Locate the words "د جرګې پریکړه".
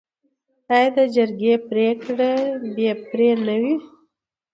0.97-2.31